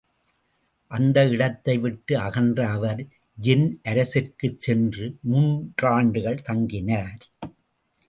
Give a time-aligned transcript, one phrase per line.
[0.91, 3.03] அந்த இடத்தை விட்டு அகன்ற அவர்,
[3.37, 7.21] யென் அரசிற்குச் சென்று மூன்றாண்டுகள் தங்கினார்.